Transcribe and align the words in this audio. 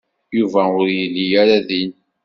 Yuba 0.37 0.61
ur 0.79 0.87
yelli 0.97 1.25
ara 1.41 1.57
din. 1.67 1.91